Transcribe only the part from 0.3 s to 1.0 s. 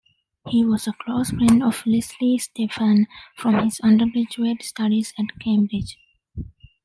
He was a